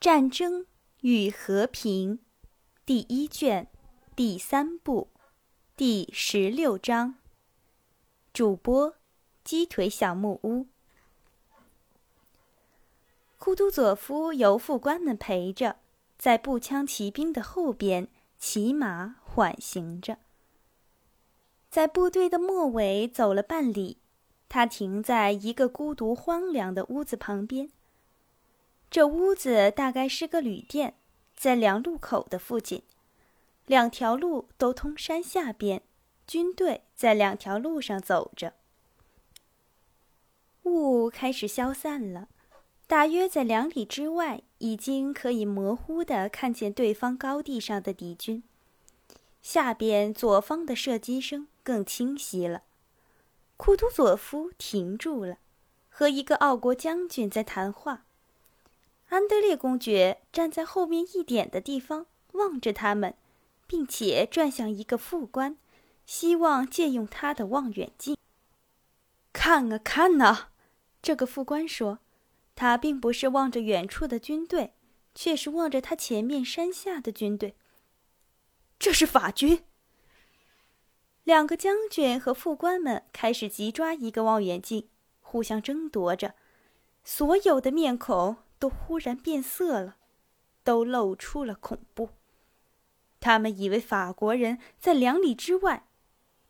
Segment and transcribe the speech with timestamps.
[0.00, 0.64] 战争
[1.02, 2.16] 与和平》
[2.86, 3.68] 第一卷
[4.16, 5.08] 第三部
[5.76, 7.16] 第十六章。
[8.32, 8.94] 主播：
[9.44, 10.68] 鸡腿小木屋。
[13.36, 15.76] 库图佐夫由副官们陪着，
[16.16, 18.08] 在步枪骑兵的后边
[18.38, 20.16] 骑马缓行着。
[21.68, 23.98] 在部队的末尾走了半里，
[24.48, 27.70] 他停在一个孤独荒凉的屋子旁边。
[28.90, 30.94] 这屋子大概是个旅店，
[31.36, 32.82] 在两路口的附近，
[33.66, 35.82] 两条路都通山下边，
[36.26, 38.54] 军队在两条路上走着。
[40.64, 42.26] 雾开始消散了，
[42.88, 48.42] 大约在两里之外，已经可以模糊的看见对方高地上的敌军。
[49.40, 52.64] 下边左方的射击声更清晰了。
[53.56, 55.38] 库图佐夫停住了，
[55.88, 58.04] 和一个奥国将军在谈话。
[59.10, 63.16] 安德烈公爵站在后面一点的地方，望着他们，
[63.66, 65.56] 并且转向一个副官，
[66.06, 68.16] 希望借用他的望远镜。
[69.32, 70.50] 看啊看呐！
[71.02, 71.98] 这个副官说，
[72.54, 74.74] 他并不是望着远处的军队，
[75.12, 77.56] 却是望着他前面山下的军队。
[78.78, 79.64] 这是法军。
[81.24, 84.88] 两个将军和副官们开始急抓一个望远镜，
[85.20, 86.34] 互相争夺着，
[87.02, 88.36] 所有的面孔。
[88.60, 89.96] 都忽然变色了，
[90.62, 92.10] 都露出了恐怖。
[93.18, 95.88] 他们以为法国人在两里之外，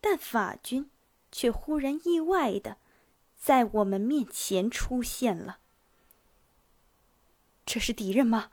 [0.00, 0.90] 但法军
[1.32, 2.76] 却忽然意外的
[3.36, 5.60] 在我们面前出现了。
[7.64, 8.50] 这是敌人吗？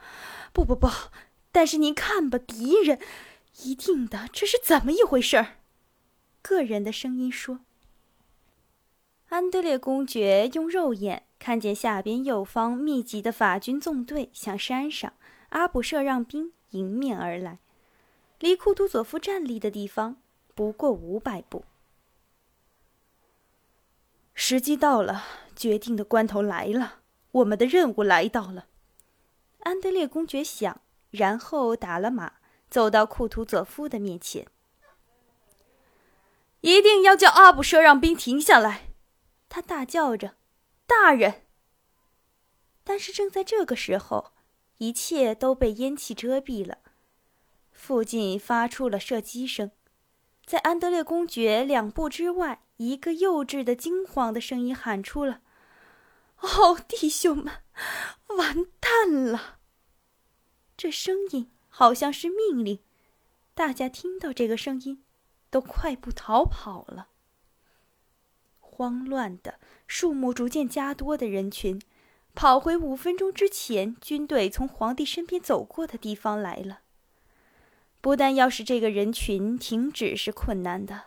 [0.53, 0.87] 不不不！
[1.51, 2.99] 但是您看吧，敌人，
[3.63, 4.29] 一定的。
[4.31, 5.57] 这是怎么一回事儿？
[6.43, 7.61] 个人的声音说。
[9.29, 11.26] 安德烈公爵用肉眼。
[11.39, 15.13] 看见下边右方密集的法军纵队向山上
[15.49, 17.59] 阿卜舍让兵迎面而来，
[18.39, 20.17] 离库图佐夫站立的地方
[20.53, 21.63] 不过五百步。
[24.33, 25.23] 时机到了，
[25.55, 26.99] 决定的关头来了，
[27.31, 28.65] 我们的任务来到了。
[29.59, 32.33] 安德烈公爵想，然后打了马，
[32.69, 34.45] 走到库图佐夫的面前。
[36.61, 38.89] 一定要叫阿卜舍让兵停下来！
[39.47, 40.35] 他大叫着。
[40.87, 41.43] 大人。
[42.83, 44.31] 但是正在这个时候，
[44.77, 46.79] 一切都被烟气遮蔽了。
[47.71, 49.71] 附近发出了射击声，
[50.45, 55.41] 在安德烈公爵两步之外，一个幼稚的、惊慌的声音喊出了
[56.41, 57.63] ：“哦，弟兄们，
[58.37, 59.59] 完蛋了！”
[60.77, 62.79] 这声音好像是命令，
[63.53, 65.03] 大家听到这个声音，
[65.49, 67.09] 都快步逃跑了。
[68.77, 69.55] 慌乱的、
[69.87, 71.81] 数目逐渐加多的人群，
[72.35, 76.81] 跑回五分钟之前军队从皇帝身边走过的地方来了。
[78.01, 81.05] 不但要使这个人群停止是困难的，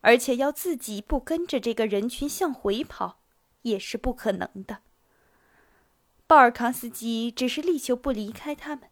[0.00, 3.20] 而且要自己不跟着这个人群向回跑，
[3.60, 4.78] 也是不可能的。
[6.26, 8.88] 鲍尔康斯基只是力求不离开他们，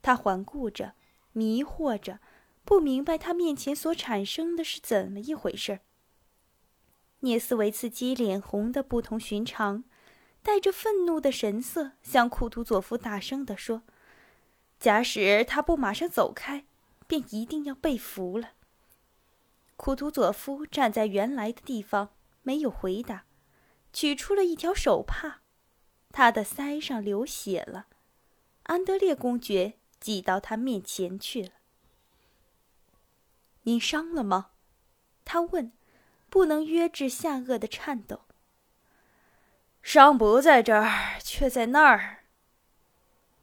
[0.00, 0.94] 他环顾着，
[1.32, 2.20] 迷惑着，
[2.64, 5.80] 不明白他面前所产生的是怎么一回事。
[7.24, 9.84] 涅斯维茨基脸红的不同寻常，
[10.42, 13.82] 带着愤怒的神色，向库图佐夫大声地说
[14.80, 16.64] ：“假使他不马上走开，
[17.06, 18.54] 便一定要被俘了。”
[19.78, 22.10] 库图佐夫站在原来的地方，
[22.42, 23.24] 没有回答，
[23.92, 25.42] 取出了一条手帕，
[26.10, 27.86] 他的腮上流血了。
[28.64, 31.50] 安德烈公爵挤到他面前去了。
[33.62, 34.50] “您伤了吗？”
[35.24, 35.70] 他问。
[36.32, 38.22] 不能约制下颚的颤抖。
[39.82, 42.20] 伤不在这儿，却在那儿。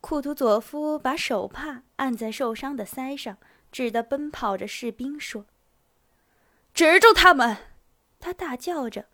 [0.01, 3.37] 库图佐夫把手帕按在受伤的腮上，
[3.71, 5.45] 指着奔跑着士兵说
[6.73, 7.57] ：“止住他们！”
[8.19, 9.05] 他大叫着，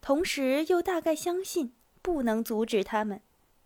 [0.00, 3.20] 同时又大概相信不能阻止他们，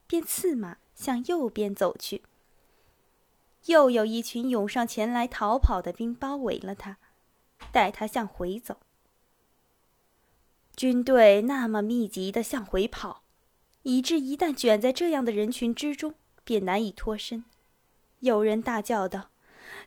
[0.06, 2.22] 便刺马向右边走去。
[3.66, 6.96] 又有一群涌上前来逃跑的兵包围了他，
[7.70, 8.80] 带他向回走。
[10.78, 13.24] 军队那么密集地向回跑，
[13.82, 16.14] 以致一旦卷在这样的人群之中，
[16.44, 17.44] 便难以脱身。
[18.20, 19.30] 有人大叫道：“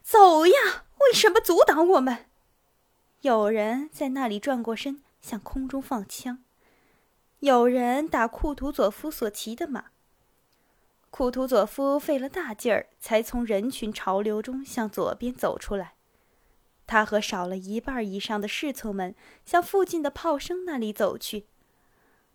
[0.03, 0.83] 走呀！
[0.99, 2.25] 为什么阻挡我们？”
[3.21, 6.43] 有人在那里转过身，向空中放枪。
[7.39, 9.85] 有人打库图佐夫所骑的马。
[11.09, 15.93] 库图佐夫费了大劲儿，才从人群潮流中向左边走出来。
[16.91, 19.15] 他和少了一半以上的侍从们
[19.45, 21.45] 向附近的炮声那里走去。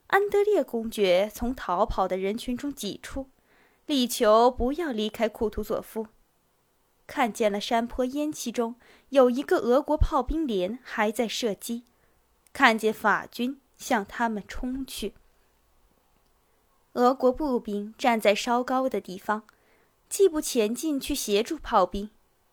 [0.07, 3.29] 安德烈公爵从逃跑的人群中挤出，
[3.85, 6.07] 力求不要离开库图佐夫。
[7.07, 8.77] 看见了山坡烟气中
[9.11, 11.85] 有一个俄国炮兵连还在射击，
[12.55, 15.13] 看见法军向他们冲去。
[16.95, 19.43] 俄国步兵站在稍高的地方，
[20.09, 22.09] 既不前进去协助炮兵，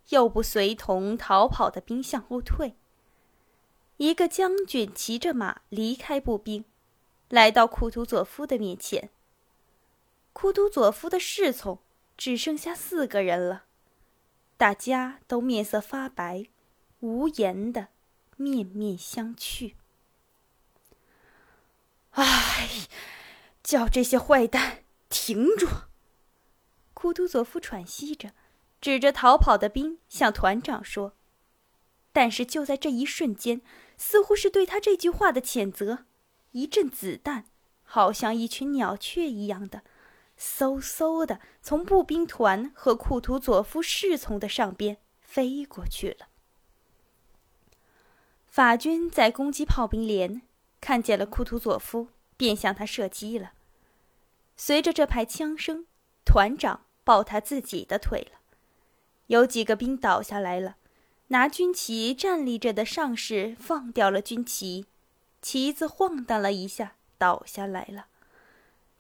[0.10, 2.76] 又不随同逃跑的兵向后退。
[3.98, 6.66] 一个将军骑着马离开步兵，
[7.30, 9.10] 来到库图佐夫的面前。
[10.34, 11.80] 库图佐夫的侍从
[12.18, 13.66] 只剩下四个人了，
[14.58, 16.48] 大家都面色发白，
[17.00, 17.90] 无言的
[18.36, 19.76] 面面相觑。
[22.12, 22.88] 唉，
[23.64, 25.68] 叫这些坏蛋停住！
[26.94, 28.32] 库图佐夫喘息着，
[28.84, 31.14] 指着逃跑的兵向团长说。
[32.12, 33.62] 但是就在这一瞬间，
[33.96, 36.00] 似乎是对他这句话的谴责，
[36.52, 37.46] 一阵子弹，
[37.84, 39.84] 好像一群鸟雀一样的。
[40.38, 46.28] 嗖嗖的从步兵团和库图佐夫侍从的上边飞过去了。
[48.50, 50.42] 法军在攻击炮兵连，
[50.82, 53.54] 看见了库图佐夫，便向他射击了。
[54.58, 55.86] 随着这排枪声，
[56.26, 58.40] 团长抱他自己的腿了。
[59.28, 60.76] 有几个兵倒下来了，
[61.28, 64.86] 拿军旗站立着的上士放掉了军旗，
[65.42, 68.08] 旗子晃荡了一下，倒下来了。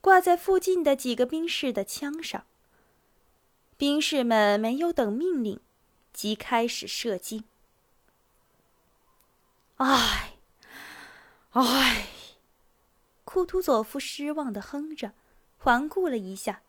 [0.01, 2.45] 挂在附近的几个兵士的枪上。
[3.77, 5.59] 兵士们没有等命令，
[6.13, 7.43] 即开始射击。
[9.77, 10.35] 唉，
[11.51, 12.07] 唉，
[13.25, 15.11] 库图佐夫失望的哼着，
[15.57, 16.61] 环顾了一下。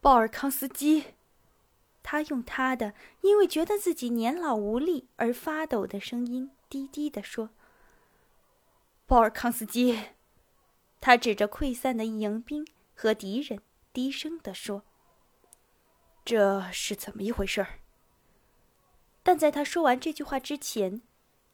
[0.00, 1.04] 鲍尔康斯基，
[2.08, 7.50] 他用他的因为觉得自己年老无力而发抖的声音低低的说
[9.06, 9.98] ：“鲍尔康斯基。”
[11.02, 12.64] 他指着溃散的迎兵
[12.94, 13.60] 和敌人，
[13.92, 14.84] 低声地说
[16.24, 17.66] ：“这是怎么一回事？”
[19.24, 21.02] 但在他说完这句话之前，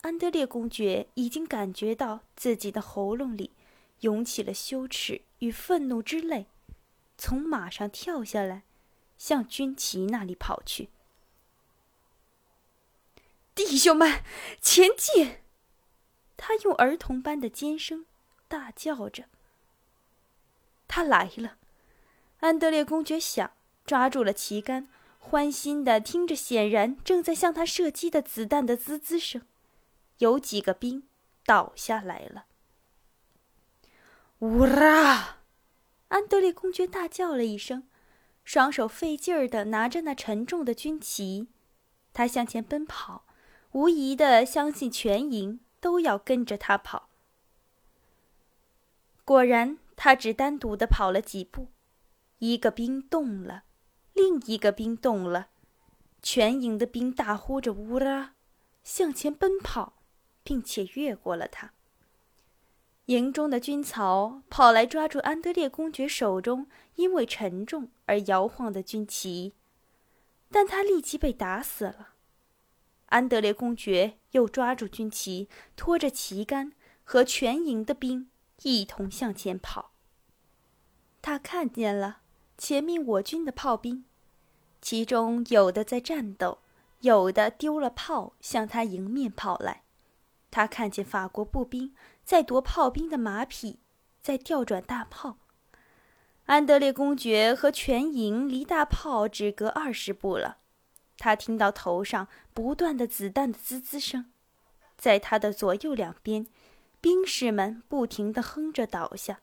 [0.02, 3.52] 安德烈公爵已经感觉到自己的喉咙里
[4.00, 6.48] 涌起了羞耻与愤怒之泪，
[7.16, 8.64] 从马上跳下来，
[9.22, 10.88] 向军旗那里跑去。
[13.54, 14.24] 弟兄们，
[14.60, 15.42] 前进！
[16.36, 18.04] 他用儿童般的尖声
[18.48, 19.26] 大叫着。
[20.88, 21.56] 他来了，
[22.40, 23.52] 安德烈公爵想，
[23.86, 24.88] 抓住了旗杆，
[25.20, 29.46] 欢欣地听着显然正在向他射击的子弹的滋滋声。
[30.18, 31.04] 有几个兵
[31.46, 32.46] 倒下来了。
[34.40, 35.36] 乌拉！
[36.08, 37.86] 安德烈公爵大叫了一声，
[38.44, 41.48] 双手费劲儿地拿着那沉重的军旗，
[42.12, 43.24] 他向前奔跑，
[43.72, 47.08] 无疑地相信全营都要跟着他跑。
[49.24, 49.78] 果然。
[49.94, 51.68] 他只单独的跑了几步，
[52.38, 53.62] 一个兵动了，
[54.14, 55.50] 另一个兵动了，
[56.20, 58.34] 全营的兵大呼着“乌拉”，
[58.82, 60.02] 向前奔跑，
[60.42, 61.72] 并且越过了他。
[63.06, 69.54] 营中的军曹跑来抓住安德烈公爵手中因为沉重而摇晃的军旗，
[70.50, 72.10] 但他立即被打死了。
[73.06, 76.72] 安德烈公爵又抓住军旗，拖着旗杆
[77.04, 78.28] 和全营的兵。
[78.64, 79.90] 一同向前跑。
[81.20, 82.20] 他看见了
[82.56, 84.04] 前面我军的炮兵，
[84.80, 86.58] 其中有的在战斗，
[87.00, 89.82] 有的丢了炮向他迎面跑来。
[90.52, 91.92] 他看见法国步兵
[92.24, 93.80] 在夺炮兵的马匹，
[94.20, 95.38] 在调转大炮。
[96.46, 100.58] 安德烈公爵和全营离大炮只隔二十步了。
[101.18, 104.32] 他听到头上不断的子弹的滋滋声，
[104.96, 106.46] 在他的左右两边。
[107.00, 109.40] 兵士们不停的哼着倒下，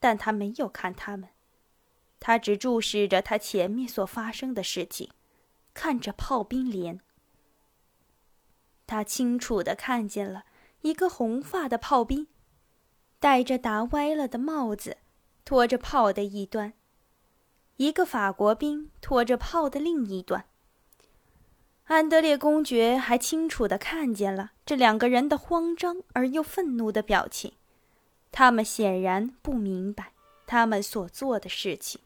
[0.00, 1.28] 但他没有看他们，
[2.18, 5.10] 他只注视着他前面所发生的事情，
[5.74, 6.98] 看着炮兵连。
[8.86, 10.44] 他清楚的看见了
[10.82, 12.26] 一个红发的炮兵，
[13.18, 14.98] 戴着打歪了的帽子，
[15.44, 16.72] 拖着炮的一端；
[17.76, 20.44] 一个法国兵拖着炮的另一端。
[21.84, 27.52] 安德烈公爵还清楚地看见了这两个人的慌张而又愤怒的表情，
[28.30, 30.12] 他们显然不明白
[30.46, 32.00] 他们所做的事情。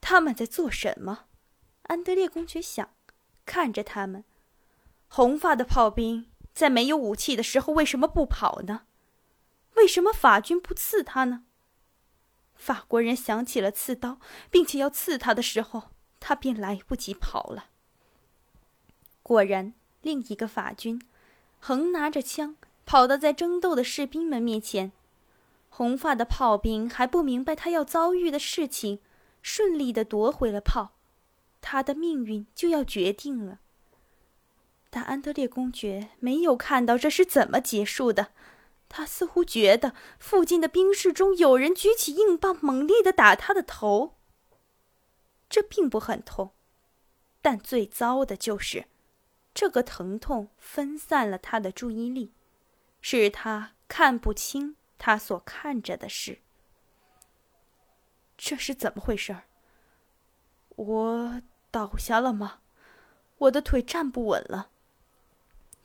[0.00, 1.26] 他们在做什么？
[1.84, 2.90] 安德烈公爵想，
[3.46, 4.24] 看着他们。
[5.08, 8.82] 红发的炮兵在没有武器的时候为什么不跑呢？
[9.74, 11.44] 为什么法军不刺他呢？
[12.54, 14.20] 法国人想起了刺刀，
[14.50, 17.66] 并且要刺他的时候，他便来不及跑了。
[19.24, 21.02] 果然，另一个法军
[21.58, 22.56] 横拿着枪
[22.86, 24.92] 跑到在争斗的士兵们面前。
[25.68, 29.00] 红发的炮兵还不明白他要遭遇的事情，
[29.42, 30.92] 顺利的夺回了炮，
[31.60, 33.58] 他的命运就要决定了。
[34.94, 38.28] 但安德烈公爵没有看到这是怎么结束的，
[38.88, 44.14] 他似乎觉得附近的兵士中有人举起硬棒，猛烈的打他的头。
[45.48, 46.52] 这并不很痛，
[47.42, 48.86] 但最糟的就是，
[49.52, 52.32] 这个疼痛分散了他的注意力，
[53.00, 54.76] 使他看不清。
[54.96, 56.38] 他所看着的事，
[58.38, 59.36] 这是怎么回事？
[60.68, 62.60] 我倒下了吗？
[63.38, 64.70] 我的腿站不稳了。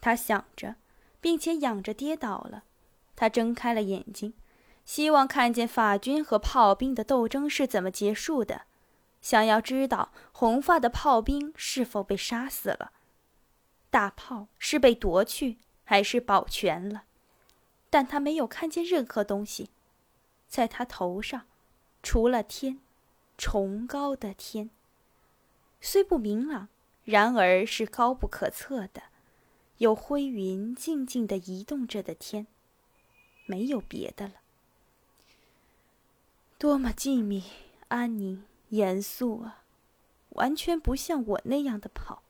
[0.02, 0.76] 他想着，
[1.20, 2.64] 并且仰着跌倒了。
[3.16, 4.34] 他睁开了眼睛，
[4.86, 8.62] 希望看见法军和炮兵的斗争是怎么结束的，
[9.22, 12.92] 想要知道红发的炮兵是否被杀死了，
[13.90, 17.04] 大炮是被夺去还是保全了。
[17.90, 19.70] 但他没有看见任何东西，
[20.48, 21.48] 在他头上，
[22.02, 22.80] 除了天，
[23.38, 24.70] 崇高的天。
[25.82, 26.70] 虽不明朗，
[27.04, 29.04] 然而是高不可测的，
[29.80, 32.48] 有灰云静静的移动着的天，
[33.46, 34.34] 没有别的了。
[36.58, 37.44] 多么静谧、
[37.88, 39.64] 安宁、严肃啊！
[40.32, 42.24] 完全不像我那样的跑。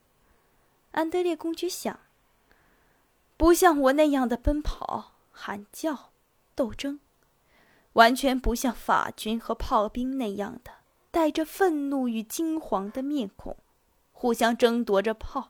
[0.91, 1.99] 安德烈公爵想，
[3.35, 5.13] 不像我那样的奔跑。
[5.31, 6.11] 喊叫，
[6.53, 6.99] 斗争，
[7.93, 10.71] 完全不像法军和炮兵那样的
[11.09, 13.57] 带着愤怒与惊惶的面孔，
[14.11, 15.49] 互相争夺着炮。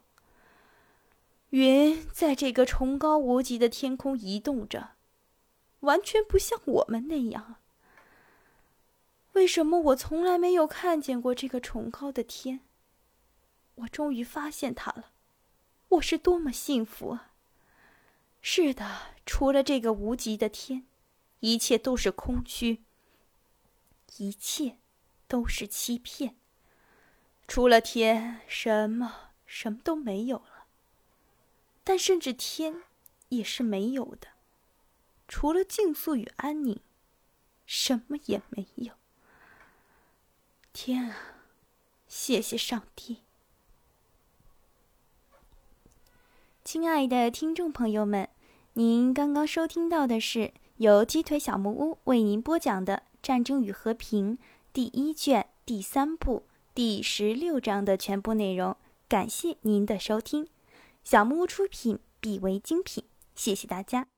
[1.49, 4.91] 云在这个崇高无极的天空移动着，
[5.79, 7.55] 完全不像我们那样。
[9.33, 12.59] 为什么我从来没有看见过这个崇高的天？
[13.75, 15.11] 我终于发现它了，
[15.87, 17.31] 我是多么幸福啊！
[18.41, 20.85] 是的，除了这个无极的天，
[21.39, 22.83] 一切都是空虚。
[24.17, 24.77] 一切
[25.27, 26.35] 都是欺骗。
[27.47, 30.58] 除了天，什么什么都没有了。
[31.83, 32.83] 但甚至天
[33.29, 34.27] 也是没有的，
[35.27, 36.79] 除了静肃与安宁，
[37.65, 38.93] 什么也没有。
[40.71, 41.15] 天啊，
[42.07, 43.17] 谢谢上帝！
[46.63, 48.29] 亲爱的听众朋友们，
[48.73, 54.37] 您刚刚收听到的是由鸡腿小木屋为您播讲的《战争与和平》
[54.71, 56.43] 第一卷第三部
[56.75, 58.77] 第十六章的全部内容。
[59.07, 60.47] 感谢您的收听，
[61.09, 63.03] 小木屋出品，必为精品。
[63.33, 64.09] 谢谢大家。